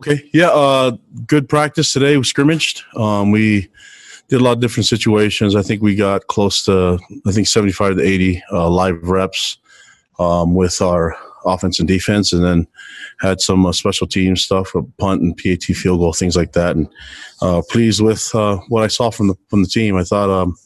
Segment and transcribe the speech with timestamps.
[0.00, 0.92] Okay, yeah, uh,
[1.26, 2.18] good practice today.
[2.18, 2.82] We scrimmaged.
[2.96, 3.68] Um, we
[4.28, 5.56] did a lot of different situations.
[5.56, 9.56] I think we got close to, I think, 75 to 80 uh, live reps
[10.18, 12.66] um, with our offense and defense, and then
[13.20, 16.76] had some uh, special team stuff, a punt and PAT field goal, things like that.
[16.76, 16.88] And
[17.40, 19.96] uh, pleased with uh, what I saw from the from the team.
[19.96, 20.58] I thought um,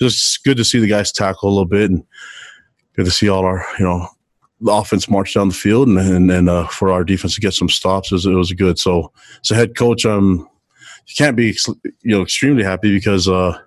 [0.00, 2.04] it was good to see the guys tackle a little bit, and
[2.94, 4.06] good to see all our you know
[4.60, 7.54] the offense march down the field and and, and uh, for our defense to get
[7.54, 8.78] some stops, it was, it was good.
[8.78, 10.48] So as a head coach, um,
[11.06, 11.56] you can't be
[12.02, 13.58] you know extremely happy because uh,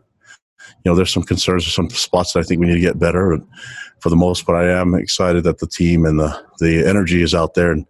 [0.68, 3.00] you know there's some concerns or some spots that I think we need to get
[3.00, 3.34] better.
[3.34, 3.48] And
[4.00, 7.34] for the most part, I am excited that the team and the the energy is
[7.34, 7.86] out there, and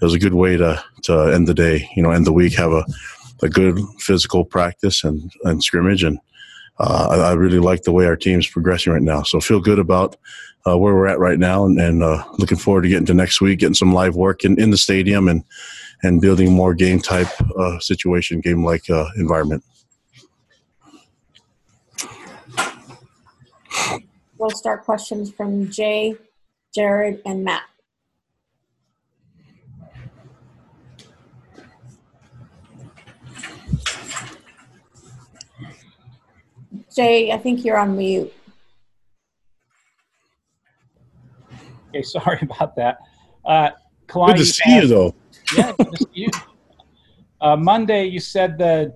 [0.00, 1.88] it was a good way to to end the day.
[1.94, 2.84] You know, end the week, have a
[3.42, 6.18] a good physical practice and and scrimmage and.
[6.78, 9.22] Uh, I, I, really like the way our team's progressing right now.
[9.22, 10.16] So feel good about
[10.66, 13.40] uh, where we're at right now, and, and uh, looking forward to getting to next
[13.40, 15.44] week, getting some live work in, in the stadium, and
[16.02, 19.64] and building more game type uh, situation, game like uh, environment.
[24.38, 26.16] We'll start questions from Jay,
[26.74, 27.62] Jared, and Matt.
[36.94, 38.32] Jay, I think you're on mute.
[41.96, 42.98] Okay, sorry about that.
[43.44, 43.70] Uh,
[44.06, 45.14] Kalani, Good to see you, though.
[45.56, 46.30] Yeah, good to see you.
[47.40, 48.94] Uh, Monday, you said the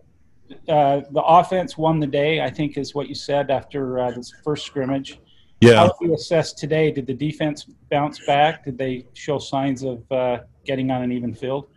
[0.69, 2.41] uh, the offense won the day.
[2.41, 5.19] I think is what you said after uh, this first scrimmage.
[5.61, 5.77] Yeah.
[5.77, 6.91] How do you assess today?
[6.91, 8.65] Did the defense bounce back?
[8.65, 11.69] Did they show signs of uh, getting on an even field?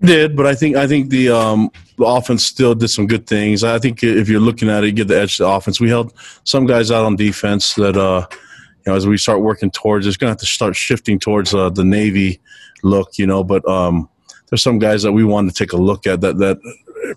[0.00, 3.64] Did, but I think I think the um, the offense still did some good things.
[3.64, 5.80] I think if you're looking at it, you get the edge to the offense.
[5.80, 6.12] We held
[6.44, 8.26] some guys out on defense that uh,
[8.86, 11.52] you know, as we start working towards, it's going to have to start shifting towards
[11.52, 12.40] uh, the Navy
[12.84, 13.42] look, you know.
[13.42, 14.08] But um,
[14.48, 16.58] there's some guys that we want to take a look at that that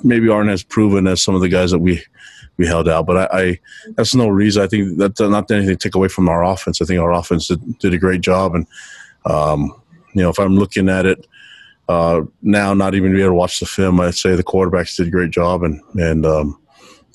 [0.03, 2.03] maybe aren't as proven as some of the guys that we
[2.57, 3.05] we held out.
[3.05, 3.59] But I, I
[3.95, 4.63] that's no reason.
[4.63, 6.81] I think that's not anything to take away from our offense.
[6.81, 8.65] I think our offense did, did a great job, and
[9.25, 9.71] um,
[10.15, 11.25] you know, if I'm looking at it.
[11.87, 15.07] Uh, now, not even be able to watch the film, I'd say the quarterbacks did
[15.07, 16.61] a great job, and and um,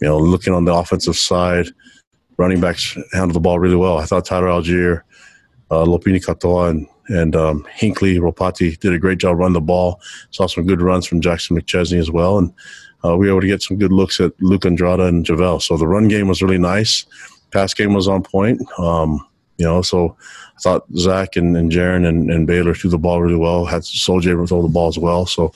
[0.01, 1.69] you know, looking on the offensive side,
[2.37, 3.99] running backs handled the ball really well.
[3.99, 5.03] I thought Tyler Allgeier,
[5.71, 10.01] uh, Lopini Katoa, and, and um, Hinckley Ropati did a great job running the ball.
[10.31, 12.39] Saw some good runs from Jackson McChesney as well.
[12.39, 12.53] And
[13.05, 15.61] uh, we were able to get some good looks at Luke Andrada and Javel.
[15.61, 17.05] So the run game was really nice.
[17.51, 18.61] Pass game was on point.
[18.79, 19.25] Um,
[19.59, 20.17] you know, so
[20.57, 23.65] I thought Zach and, and Jaren and, and Baylor threw the ball really well.
[23.67, 25.27] Had Sol-Jay throw the ball as well.
[25.27, 25.53] So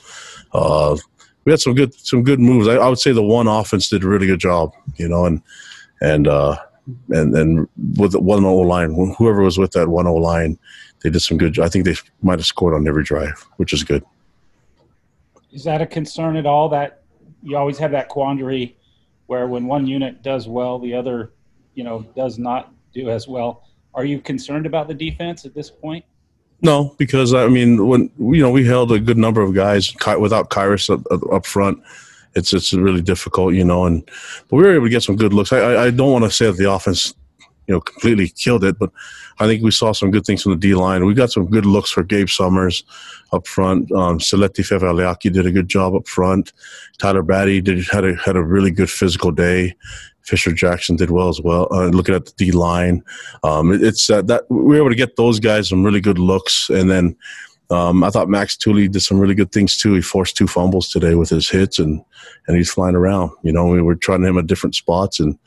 [0.53, 0.95] uh,
[1.43, 2.67] we had some good some good moves.
[2.67, 4.71] I, I, would say the one offense did a really good job.
[4.95, 5.41] You know, and
[6.01, 6.57] and uh,
[7.09, 7.67] and then
[7.97, 10.57] with the one O line, whoever was with that one O line,
[11.03, 11.59] they did some good.
[11.59, 14.03] I think they might have scored on every drive, which is good.
[15.51, 16.69] Is that a concern at all?
[16.69, 17.03] That
[17.43, 18.75] you always have that quandary
[19.27, 21.31] where when one unit does well, the other,
[21.75, 23.63] you know, does not do as well.
[23.93, 26.05] Are you concerned about the defense at this point?
[26.61, 30.49] No, because I mean, when you know we held a good number of guys without
[30.49, 31.81] Khyiris up, up front
[32.35, 33.85] it's it's really difficult, you know.
[33.85, 34.03] And
[34.49, 35.51] but we were able to get some good looks.
[35.51, 37.13] I I don't want to say that the offense,
[37.67, 38.91] you know, completely killed it, but
[39.39, 41.05] I think we saw some good things from the D line.
[41.05, 42.83] We got some good looks for Gabe Summers
[43.31, 43.91] up front.
[43.91, 46.51] Um, Seleti Fevaleaki did a good job up front.
[46.97, 49.75] Tyler Batty did had a had a really good physical day.
[50.23, 51.67] Fisher Jackson did well as well.
[51.71, 53.03] Uh, looking at the D line,
[53.43, 56.19] um, it, it's uh, that we were able to get those guys some really good
[56.19, 57.15] looks, and then
[57.71, 59.93] um, I thought Max Tooley did some really good things too.
[59.93, 62.03] He forced two fumbles today with his hits, and
[62.47, 63.31] and he's flying around.
[63.43, 65.37] You know, we were trying him at different spots, and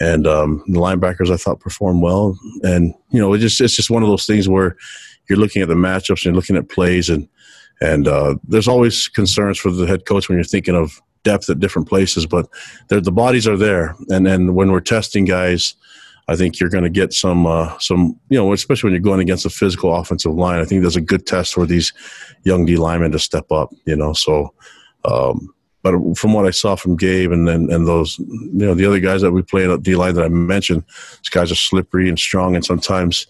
[0.00, 2.38] and um, the linebackers I thought performed well.
[2.62, 4.76] And you know, it just it's just one of those things where
[5.28, 7.26] you're looking at the matchups and you're looking at plays, and
[7.80, 11.60] and uh, there's always concerns for the head coach when you're thinking of depth at
[11.60, 12.48] different places, but
[12.88, 15.74] the bodies are there, and and when we're testing guys
[16.28, 19.20] I think you're going to get some uh, some you know especially when you're going
[19.20, 20.60] against a physical offensive line.
[20.60, 21.92] I think there's a good test for these
[22.44, 23.70] young D linemen to step up.
[23.86, 24.54] You know, so.
[25.04, 25.52] Um,
[25.82, 29.00] but from what I saw from Gabe and, and and those you know the other
[29.00, 32.18] guys that we played at D line that I mentioned, these guys are slippery and
[32.18, 33.26] strong, and sometimes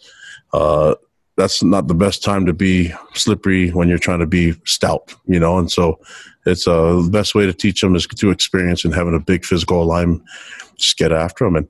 [0.52, 0.94] uh,
[1.36, 5.40] that's not the best time to be slippery when you're trying to be stout, you
[5.40, 5.58] know.
[5.58, 5.98] And so,
[6.44, 9.44] it's uh, the best way to teach them is through experience and having a big
[9.44, 10.22] physical line.
[10.76, 11.68] Just get after them, and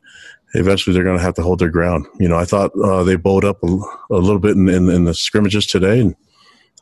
[0.55, 2.07] eventually they're going to have to hold their ground.
[2.19, 3.67] You know, I thought uh, they bowed up a,
[4.11, 6.17] a little bit in, in, in, the scrimmages today and,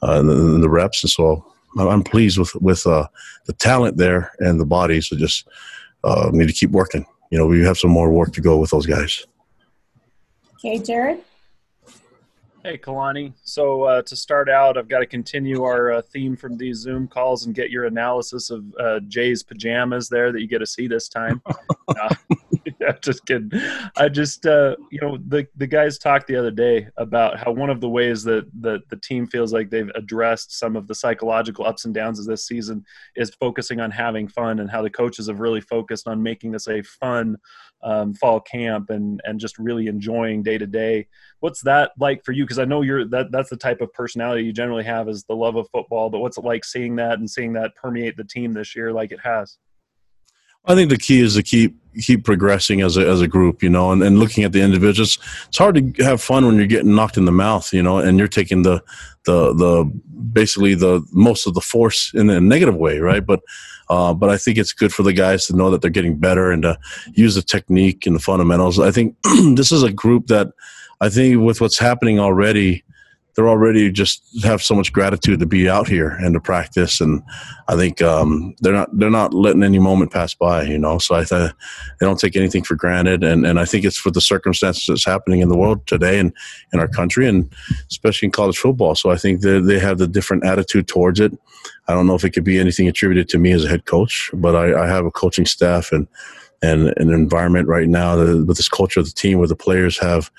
[0.02, 1.44] uh, in, the, in, the, reps, and so
[1.78, 3.06] I'm pleased with with uh,
[3.46, 5.08] the talent there and the bodies.
[5.08, 5.46] So just
[6.05, 7.06] uh, need to keep working.
[7.31, 9.25] You know, we have some more work to go with those guys.
[10.55, 11.20] Okay, Jared.
[12.62, 13.32] Hey, Kalani.
[13.43, 17.08] So uh, to start out, I've got to continue our uh, theme from these Zoom
[17.08, 20.87] calls and get your analysis of uh, Jay's pajamas there that you get to see
[20.87, 21.40] this time.
[22.91, 23.50] Yeah, just kidding.
[23.99, 27.69] I just, uh, you know, the the guys talked the other day about how one
[27.69, 31.67] of the ways that that the team feels like they've addressed some of the psychological
[31.67, 32.82] ups and downs of this season
[33.17, 36.69] is focusing on having fun, and how the coaches have really focused on making this
[36.69, 37.37] a fun
[37.82, 41.06] um, fall camp and and just really enjoying day to day.
[41.41, 42.44] What's that like for you?
[42.44, 45.37] Because I know you're that that's the type of personality you generally have is the
[45.37, 46.09] love of football.
[46.09, 49.12] But what's it like seeing that and seeing that permeate the team this year like
[49.12, 49.59] it has?
[50.67, 53.71] I think the key is to keep keep progressing as a as a group, you
[53.71, 55.19] know, and, and looking at the individuals.
[55.49, 58.19] It's hard to have fun when you're getting knocked in the mouth, you know, and
[58.19, 58.83] you're taking the
[59.25, 59.85] the the
[60.33, 63.25] basically the most of the force in a negative way, right?
[63.25, 63.41] But
[63.89, 66.53] uh, but I think it's good for the guys to know that they're getting better
[66.53, 66.79] and to
[67.13, 68.79] use the technique and the fundamentals.
[68.79, 69.17] I think
[69.55, 70.53] this is a group that
[71.01, 72.85] I think with what's happening already,
[73.35, 77.00] they're already just have so much gratitude to be out here and to practice.
[77.00, 77.23] And
[77.69, 80.99] i think um, they're not they're not letting any moment pass by you know?
[80.99, 81.53] So i th-
[81.99, 83.23] they don't take anything for granted.
[83.25, 86.32] And, and i think it's for the circumstances that's happening in the world today and
[86.73, 87.53] in our country and
[87.91, 88.94] especially in college football.
[88.94, 91.32] So i think they, they have the different attitude towards it.
[91.88, 94.31] I don't know if it could be anything attributed to me as a head coach
[94.35, 96.06] but i, I have a coaching staff and
[96.62, 99.99] and an environment right now that, with this culture of the team where the players
[99.99, 100.31] have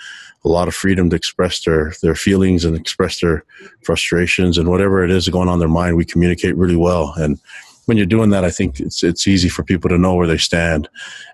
[0.44, 3.44] a lot of freedom to express their their feelings and express their
[3.84, 5.98] frustrations and whatever it is going on in their mind.
[5.98, 7.40] We communicate really well, and
[7.86, 10.38] when you're doing that, I think it's it's easy for people to know where they
[10.38, 10.88] stand.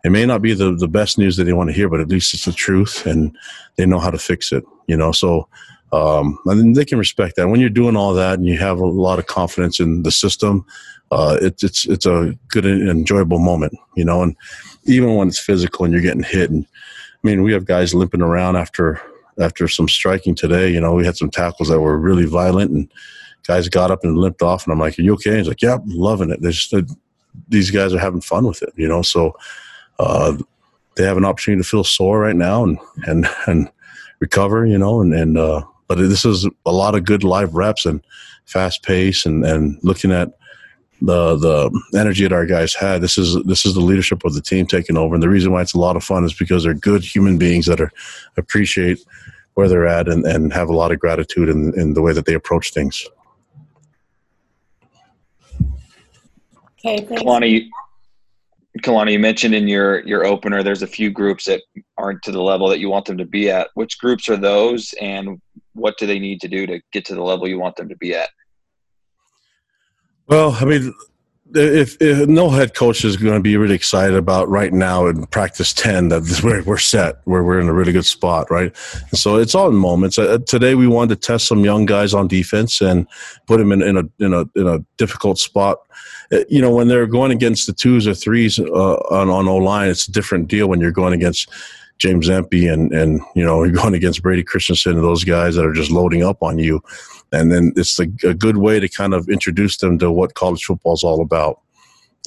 [0.04, 2.10] It may not be the the best news that they want to hear, but at
[2.10, 3.36] least it's the truth, and
[3.76, 4.64] they know how to fix it.
[4.88, 5.48] You know, so
[5.92, 7.48] um, and they can respect that.
[7.48, 10.66] When you're doing all that and you have a lot of confidence in the system,
[11.12, 13.74] uh, it, it's it's a good and enjoyable moment.
[13.96, 14.36] You know, and
[14.86, 16.66] even when it's physical and you're getting hit and
[17.24, 19.02] I mean, we have guys limping around after
[19.40, 20.72] after some striking today.
[20.72, 22.92] You know, we had some tackles that were really violent, and
[23.46, 24.66] guys got up and limped off.
[24.66, 26.42] And I'm like, "Are you okay?" he's like, "Yeah, I'm loving it."
[27.50, 28.74] These guys are having fun with it.
[28.76, 29.36] You know, so
[30.00, 30.38] uh,
[30.96, 33.70] they have an opportunity to feel sore right now and and and
[34.20, 34.66] recover.
[34.66, 38.02] You know, and and uh, but this is a lot of good live reps and
[38.46, 40.37] fast pace and and looking at
[41.02, 43.02] the the energy that our guys had.
[43.02, 45.62] This is this is the leadership of the team taking over, and the reason why
[45.62, 47.92] it's a lot of fun is because they're good human beings that are
[48.38, 49.00] appreciate
[49.54, 52.26] where they're at and, and have a lot of gratitude in, in the way that
[52.26, 53.08] they approach things.
[56.80, 57.24] Okay, thanks.
[57.24, 57.68] Kalani,
[58.84, 61.62] Kalani, you mentioned in your your opener there's a few groups that
[61.98, 63.70] aren't to the level that you want them to be at.
[63.74, 65.42] Which groups are those, and
[65.74, 67.98] what do they need to do to get to the level you want them to
[67.98, 68.30] be at?
[70.28, 70.94] Well, I mean,
[71.56, 75.26] if, if, no head coach is going to be really excited about right now in
[75.28, 78.76] practice 10 that we're, we're set where we're in a really good spot right?
[79.14, 80.20] So it's all in moments.
[80.20, 83.08] Uh, today we wanted to test some young guys on defense and
[83.48, 85.78] put them in, in a in a in a difficult spot.
[86.32, 89.56] Uh, you know when they're going against the twos or threes uh, on on o
[89.56, 91.50] line it's a different deal when you're going against
[91.98, 95.66] James Empey and and you know you're going against Brady Christensen and those guys that
[95.66, 96.82] are just loading up on you
[97.32, 100.64] and then it's a, a good way to kind of introduce them to what college
[100.64, 101.60] football is all about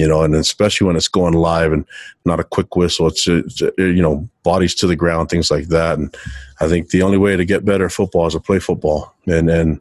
[0.00, 1.84] you know, and especially when it's going live and
[2.24, 5.98] not a quick whistle, it's, it's, you know bodies to the ground, things like that.
[5.98, 6.14] And
[6.58, 9.14] I think the only way to get better at football is to play football.
[9.26, 9.78] And and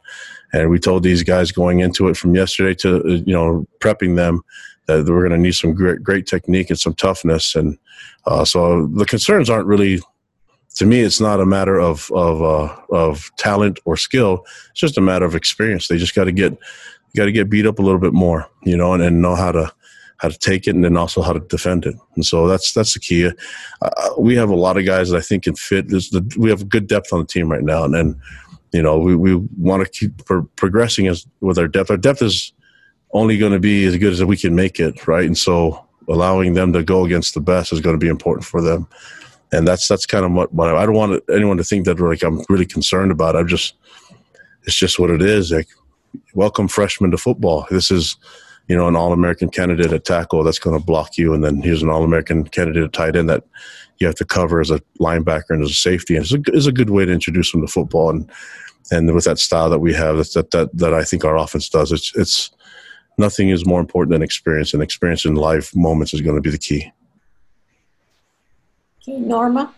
[0.52, 4.42] and we told these guys going into it from yesterday to you know prepping them
[4.98, 7.56] that we're going to need some great great technique and some toughness.
[7.56, 7.78] And
[8.26, 10.00] uh, so the concerns aren't really
[10.76, 14.46] to me, it's not a matter of of uh, of talent or skill.
[14.72, 15.88] It's just a matter of experience.
[15.88, 16.58] They just got to get
[17.16, 19.52] got to get beat up a little bit more, you know, and, and know how
[19.52, 19.72] to
[20.18, 21.96] how to take it and then also how to defend it.
[22.16, 23.30] And so that's that's the key.
[23.82, 25.90] Uh, we have a lot of guys that I think can fit.
[25.90, 28.22] The, we have good depth on the team right now, and then
[28.72, 31.90] you know we, we want to keep pro- progressing as with our depth.
[31.90, 32.54] Our depth is
[33.12, 35.26] only going to be as good as we can make it, right?
[35.26, 38.62] And so allowing them to go against the best is going to be important for
[38.62, 38.88] them
[39.52, 42.24] and that's that's kind of what, what I don't want anyone to think that like
[42.24, 43.36] I'm really concerned about.
[43.36, 43.76] I'm just
[44.64, 45.52] it's just what it is.
[45.52, 45.68] Like
[46.34, 47.66] welcome freshmen to football.
[47.70, 48.16] This is
[48.68, 51.62] you know an All American candidate at tackle that's going to block you, and then
[51.62, 53.44] here's an All American candidate at tight end that
[53.98, 56.16] you have to cover as a linebacker and as a safety.
[56.16, 58.30] And it's a, it's a good way to introduce them to football and
[58.92, 61.92] and with that style that we have that that that I think our offense does.
[61.92, 62.52] It's it's
[63.20, 66.50] nothing is more important than experience, and experience in live moments is going to be
[66.50, 66.92] the key.
[69.08, 69.74] Norma?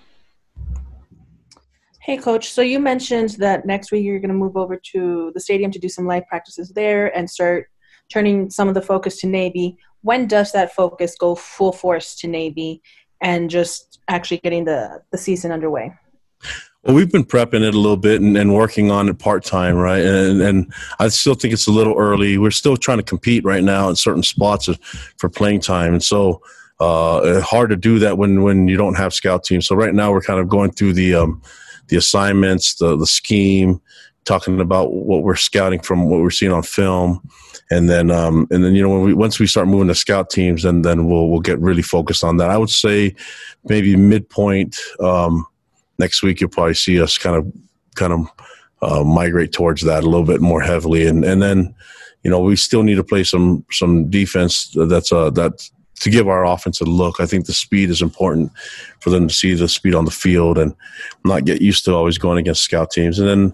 [1.99, 2.51] Hey, coach.
[2.51, 5.79] So you mentioned that next week you're going to move over to the stadium to
[5.79, 7.69] do some live practices there and start
[8.11, 9.77] turning some of the focus to Navy.
[10.01, 12.81] When does that focus go full force to Navy
[13.21, 15.93] and just actually getting the, the season underway?
[16.83, 19.75] Well, we've been prepping it a little bit and, and working on it part time,
[19.75, 20.03] right?
[20.03, 22.39] And and I still think it's a little early.
[22.39, 24.67] We're still trying to compete right now in certain spots
[25.17, 26.41] for playing time, and so
[26.79, 29.67] uh, hard to do that when when you don't have scout teams.
[29.67, 31.41] So right now we're kind of going through the um,
[31.89, 33.79] the assignments, the the scheme,
[34.25, 37.21] talking about what we're scouting from what we're seeing on film,
[37.69, 40.31] and then um, and then you know when we once we start moving to scout
[40.31, 42.49] teams, then then we'll we'll get really focused on that.
[42.49, 43.15] I would say
[43.65, 44.79] maybe midpoint.
[44.99, 45.45] Um,
[46.01, 47.43] next week you'll probably see us kind of
[47.95, 48.27] kind of
[48.81, 51.73] uh, migrate towards that a little bit more heavily, and and then
[52.23, 55.53] you know we still need to play some some defense that's uh that
[56.01, 57.19] to give our offense a look.
[57.19, 58.51] I think the speed is important
[59.01, 60.75] for them to see the speed on the field and
[61.23, 63.19] not get used to always going against scout teams.
[63.19, 63.53] And then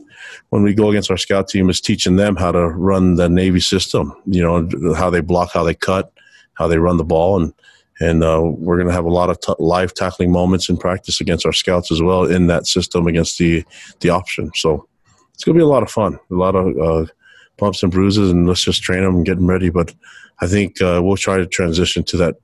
[0.49, 3.59] when we go against our scout team, is teaching them how to run the Navy
[3.59, 4.13] system.
[4.25, 6.13] You know how they block, how they cut,
[6.53, 7.53] how they run the ball, and
[7.99, 11.19] and uh, we're going to have a lot of t- live tackling moments in practice
[11.19, 13.63] against our scouts as well in that system against the
[14.01, 14.51] the option.
[14.55, 14.87] So
[15.33, 17.11] it's going to be a lot of fun, a lot of uh,
[17.57, 19.69] bumps and bruises, and let's just train them and get them ready.
[19.69, 19.93] But
[20.39, 22.35] I think uh, we'll try to transition to that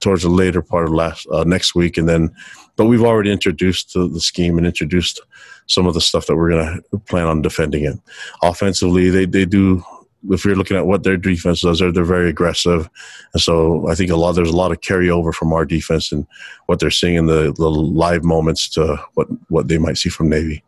[0.00, 2.34] towards the later part of last uh, next week, and then.
[2.76, 5.20] But we've already introduced the, the scheme and introduced
[5.66, 7.96] some of the stuff that we're going to plan on defending it.
[8.42, 9.84] Offensively, they they do
[10.28, 12.88] if you're looking at what their defense does, they're, they're very aggressive.
[13.32, 16.26] And so I think a lot, there's a lot of carryover from our defense and
[16.66, 20.28] what they're seeing in the, the live moments to what, what they might see from
[20.28, 20.62] Navy.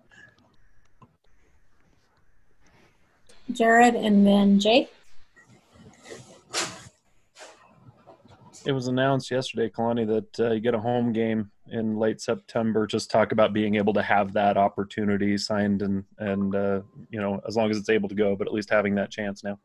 [3.52, 4.88] Jared and then Jay.
[8.64, 12.86] It was announced yesterday, Kalani, that uh, you get a home game in late September.
[12.86, 17.40] Just talk about being able to have that opportunity signed and and uh, you know
[17.46, 19.58] as long as it's able to go, but at least having that chance now.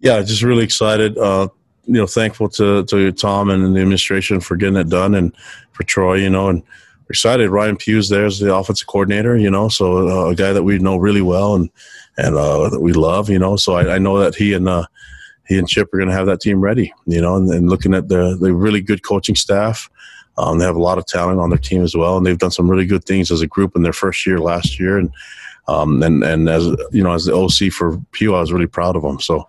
[0.00, 1.16] Yeah, just really excited.
[1.18, 1.48] Uh,
[1.84, 5.34] you know, thankful to to Tom and the administration for getting it done, and
[5.72, 6.14] for Troy.
[6.14, 6.62] You know, and
[7.08, 7.50] excited.
[7.50, 9.36] Ryan Pugh's as the offensive coordinator.
[9.36, 11.70] You know, so uh, a guy that we know really well and
[12.18, 13.30] and uh, that we love.
[13.30, 14.86] You know, so I, I know that he and uh,
[15.46, 16.92] he and Chip are going to have that team ready.
[17.06, 19.90] You know, and, and looking at the the really good coaching staff.
[20.38, 22.50] Um, they have a lot of talent on their team as well, and they've done
[22.50, 24.96] some really good things as a group in their first year last year.
[24.96, 25.12] And
[25.68, 28.96] um, and and as you know, as the OC for Pugh, I was really proud
[28.96, 29.20] of him.
[29.20, 29.48] So,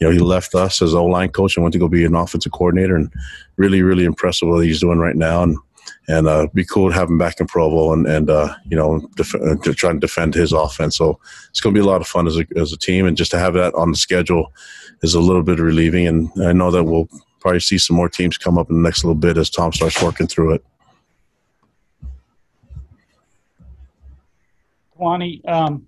[0.00, 2.14] you know, he left us as O line coach and went to go be an
[2.14, 3.12] offensive coordinator, and
[3.56, 5.42] really, really impressed with what he's doing right now.
[5.42, 5.56] And
[6.08, 9.06] and uh, be cool to have him back in Provo and and uh, you know
[9.16, 10.96] def- uh, to try and defend his offense.
[10.96, 11.18] So
[11.50, 13.30] it's going to be a lot of fun as a as a team, and just
[13.32, 14.52] to have that on the schedule
[15.02, 16.06] is a little bit relieving.
[16.06, 17.08] And I know that we'll
[17.40, 20.02] probably see some more teams come up in the next little bit as Tom starts
[20.02, 20.64] working through it.
[24.98, 25.86] Kalani, um,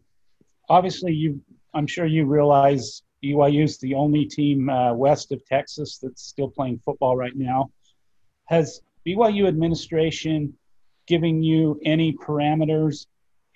[0.69, 1.41] obviously you,
[1.73, 6.51] I'm sure you realize BYU is the only team uh, west of Texas that's still
[6.51, 7.71] playing football right now.
[8.45, 10.53] Has BYU administration
[11.07, 13.07] giving you any parameters,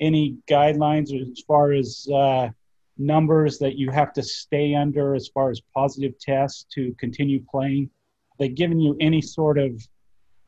[0.01, 2.49] any guidelines as far as uh,
[2.97, 7.91] numbers that you have to stay under as far as positive tests to continue playing?
[8.31, 9.83] Have they given you any sort of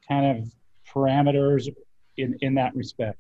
[0.09, 0.53] kind of
[0.89, 1.69] parameters
[2.17, 3.19] in, in that respect?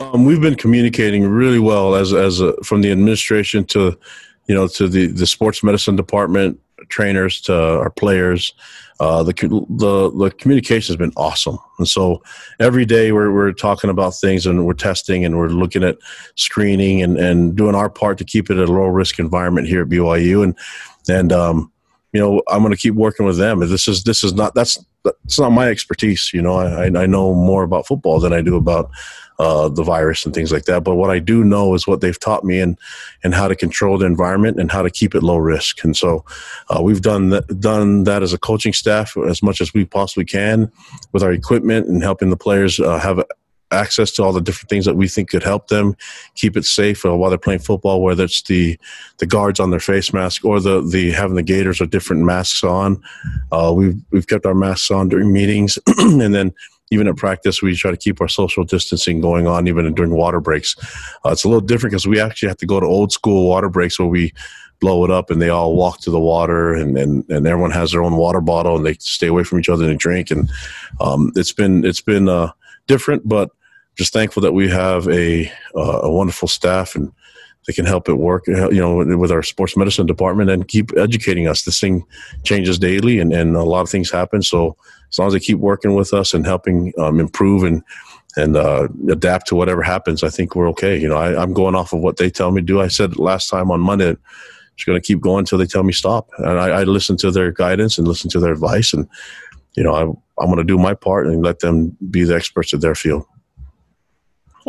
[0.00, 3.98] Um, we've been communicating really well as as a, from the administration to,
[4.46, 8.52] you know, to the the sports medicine department, trainers to our players.
[9.00, 12.20] Uh, the the the communication has been awesome, and so
[12.58, 15.96] every day we're we're talking about things and we're testing and we're looking at
[16.34, 19.88] screening and and doing our part to keep it a low risk environment here at
[19.88, 20.58] BYU, and
[21.08, 21.70] and um,
[22.12, 23.60] you know I'm going to keep working with them.
[23.60, 26.30] This is this is not that's that's not my expertise.
[26.32, 28.90] You know, I I know more about football than I do about
[29.38, 30.82] uh, the virus and things like that.
[30.82, 32.76] But what I do know is what they've taught me and
[33.22, 35.84] and how to control the environment and how to keep it low risk.
[35.84, 36.24] And so
[36.70, 40.24] uh, we've done that, done that as a coaching staff as much as we possibly
[40.24, 40.70] can
[41.12, 43.22] with our equipment and helping the players uh, have
[43.70, 45.94] access to all the different things that we think could help them
[46.34, 48.78] keep it safe uh, while they're playing football whether it's the
[49.18, 52.64] the guards on their face mask or the the having the gaiters or different masks
[52.64, 53.02] on
[53.52, 56.52] uh, we've we've kept our masks on during meetings and then
[56.90, 60.40] even at practice, we try to keep our social distancing going on, even during water
[60.40, 60.74] breaks.
[61.24, 63.68] Uh, it's a little different because we actually have to go to old school water
[63.68, 64.32] breaks where we
[64.80, 67.92] blow it up and they all walk to the water and, and, and everyone has
[67.92, 70.30] their own water bottle and they stay away from each other and drink.
[70.30, 70.50] And
[71.00, 72.52] um, it's been it's been uh,
[72.86, 73.50] different, but
[73.98, 77.12] just thankful that we have a uh, a wonderful staff and
[77.66, 81.46] they can help it work, you know, with our sports medicine department and keep educating
[81.46, 81.64] us.
[81.64, 82.06] This thing
[82.42, 84.40] changes daily and, and a lot of things happen.
[84.40, 84.74] So
[85.10, 87.82] as long as they keep working with us and helping um, improve and
[88.36, 90.96] and uh, adapt to whatever happens, I think we're okay.
[90.96, 92.80] You know, I, am going off of what they tell me to do.
[92.80, 94.16] I said last time on Monday,
[94.76, 96.30] just going to keep going until they tell me stop.
[96.38, 98.92] And I, I, listen to their guidance and listen to their advice.
[98.92, 99.08] And,
[99.76, 100.02] you know, I,
[100.40, 103.26] I'm going to do my part and let them be the experts of their field.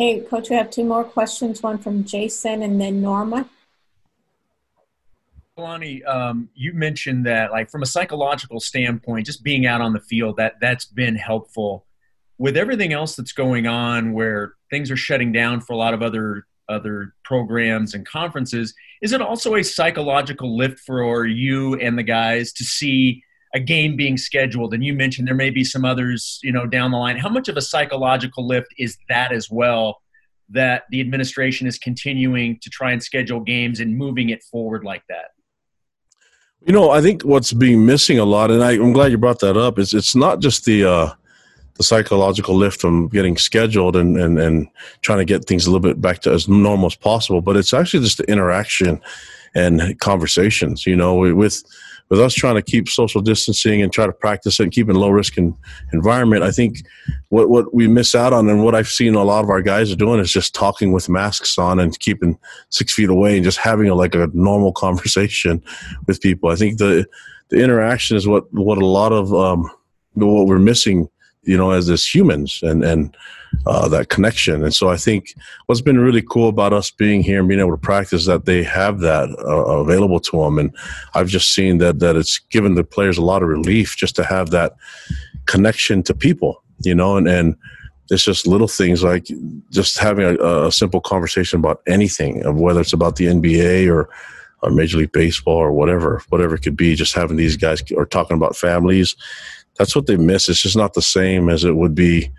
[0.00, 3.46] Okay, Coach, we have two more questions, one from Jason and then Norma.
[5.58, 10.00] Kalani, um, you mentioned that, like, from a psychological standpoint, just being out on the
[10.00, 11.84] field that that's been helpful.
[12.38, 16.02] With everything else that's going on, where things are shutting down for a lot of
[16.02, 22.02] other other programs and conferences, is it also a psychological lift for you and the
[22.02, 23.22] guys to see
[23.54, 24.74] a game being scheduled?
[24.74, 27.16] And you mentioned there may be some others, you know, down the line.
[27.16, 30.00] How much of a psychological lift is that as well?
[30.48, 35.02] That the administration is continuing to try and schedule games and moving it forward like
[35.08, 35.26] that.
[36.66, 39.40] You know, I think what's being missing a lot, and I, am glad you brought
[39.40, 41.10] that up, is it's not just the uh,
[41.74, 44.68] the psychological lift from getting scheduled and, and and
[45.00, 47.72] trying to get things a little bit back to as normal as possible, but it's
[47.72, 49.00] actually just the interaction
[49.54, 50.86] and conversations.
[50.86, 51.62] You know, with
[52.10, 54.96] with us trying to keep social distancing and try to practice it and keep in
[54.96, 55.36] low risk
[55.92, 56.78] environment, I think
[57.28, 59.92] what what we miss out on and what I've seen a lot of our guys
[59.92, 62.38] are doing is just talking with masks on and keeping
[62.70, 65.62] six feet away and just having a, like a normal conversation
[66.06, 66.50] with people.
[66.50, 67.06] I think the
[67.48, 69.70] the interaction is what what a lot of um,
[70.14, 71.08] what we're missing
[71.42, 73.16] you know, as as humans and and
[73.66, 74.62] uh, that connection.
[74.64, 75.34] And so I think
[75.66, 78.62] what's been really cool about us being here and being able to practice that they
[78.62, 80.58] have that uh, available to them.
[80.58, 80.74] And
[81.14, 84.24] I've just seen that that it's given the players a lot of relief just to
[84.24, 84.76] have that
[85.46, 87.56] connection to people, you know, and and
[88.10, 89.28] it's just little things like
[89.70, 94.08] just having a, a simple conversation about anything, whether it's about the NBA or
[94.62, 96.94] or Major League Baseball or whatever, whatever it could be.
[96.94, 99.16] Just having these guys or talking about families
[99.80, 100.50] that's what they miss.
[100.50, 102.30] It's just not the same as it would be,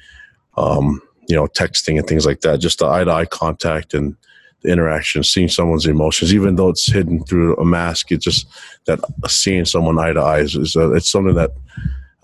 [0.57, 2.59] um, you know, texting and things like that.
[2.59, 4.15] Just the eye to eye contact and
[4.61, 8.11] the interaction, seeing someone's emotions, even though it's hidden through a mask.
[8.11, 8.47] It's just
[8.85, 11.51] that seeing someone eye to eye is, is uh, it's something that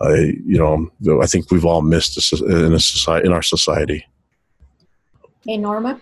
[0.00, 0.14] I,
[0.46, 4.06] you know, I think we've all missed in a society in our society.
[5.44, 6.00] Hey, Norma.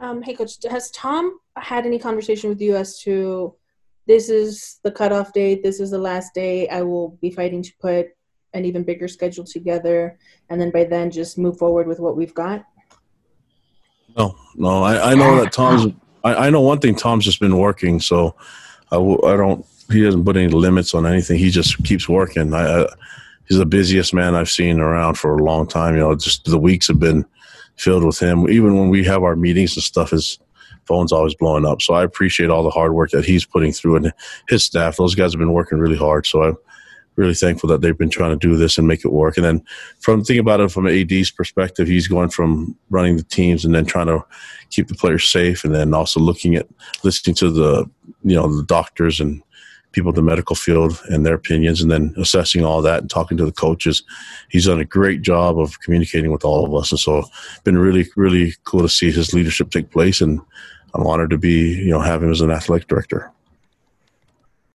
[0.00, 3.54] Um, hey, Coach, has Tom had any conversation with you as to
[4.06, 6.68] this is the cutoff date, this is the last day.
[6.68, 8.08] I will be fighting to put
[8.54, 12.34] an even bigger schedule together, and then by then just move forward with what we've
[12.34, 12.64] got.
[14.16, 15.92] No, no, I, I know that Tom's.
[16.24, 16.94] I, I know one thing.
[16.94, 18.34] Tom's just been working, so
[18.90, 19.64] I I don't.
[19.90, 21.38] He doesn't put any limits on anything.
[21.38, 22.52] He just keeps working.
[22.52, 22.86] I, I
[23.48, 25.94] he's the busiest man I've seen around for a long time.
[25.94, 27.24] You know, just the weeks have been
[27.76, 28.48] filled with him.
[28.48, 30.38] Even when we have our meetings and stuff, is
[30.84, 31.82] phone's always blowing up.
[31.82, 34.12] So I appreciate all the hard work that he's putting through and
[34.48, 34.96] his staff.
[34.96, 36.26] Those guys have been working really hard.
[36.26, 36.56] So I'm
[37.18, 39.36] really thankful that they've been trying to do this and make it work.
[39.36, 39.64] And then
[39.98, 43.84] from thinking about it from AD's perspective, he's going from running the teams and then
[43.84, 44.24] trying to
[44.70, 46.68] keep the players safe and then also looking at
[47.02, 47.90] listening to the
[48.22, 49.42] you know the doctors and
[49.92, 53.36] people in the medical field and their opinions and then assessing all that and talking
[53.36, 54.02] to the coaches.
[54.48, 56.92] He's done a great job of communicating with all of us.
[56.92, 57.24] And so
[57.64, 60.40] been really, really cool to see his leadership take place and
[60.94, 63.32] I'm honored to be, you know, have him as an athletic director.